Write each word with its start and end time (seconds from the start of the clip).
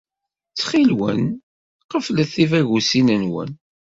Ttxil-wen, 0.49 1.21
qeflet 1.89 2.29
tibagusin-nwen. 2.35 3.51